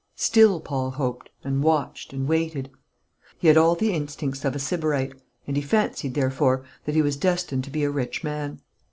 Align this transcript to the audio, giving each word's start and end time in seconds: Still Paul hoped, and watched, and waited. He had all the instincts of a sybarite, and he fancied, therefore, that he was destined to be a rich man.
Still 0.15 0.59
Paul 0.59 0.89
hoped, 0.89 1.29
and 1.43 1.61
watched, 1.61 2.11
and 2.11 2.27
waited. 2.27 2.71
He 3.37 3.49
had 3.49 3.55
all 3.55 3.75
the 3.75 3.91
instincts 3.93 4.43
of 4.43 4.55
a 4.55 4.57
sybarite, 4.57 5.13
and 5.45 5.55
he 5.55 5.61
fancied, 5.61 6.15
therefore, 6.15 6.65
that 6.85 6.95
he 6.95 7.03
was 7.03 7.17
destined 7.17 7.63
to 7.65 7.69
be 7.69 7.83
a 7.83 7.91
rich 7.91 8.23
man. 8.23 8.61